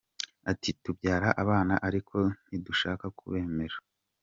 [0.51, 2.17] Ati: “Tubyara abana ariko
[2.47, 3.77] ntidushaka kubemera.